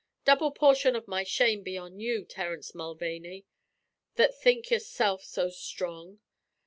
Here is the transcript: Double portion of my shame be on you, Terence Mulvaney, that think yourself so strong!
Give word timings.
Double 0.25 0.49
portion 0.49 0.95
of 0.95 1.07
my 1.07 1.21
shame 1.23 1.61
be 1.61 1.77
on 1.77 1.99
you, 1.99 2.25
Terence 2.25 2.73
Mulvaney, 2.73 3.45
that 4.15 4.35
think 4.35 4.71
yourself 4.71 5.23
so 5.23 5.51
strong! 5.51 6.21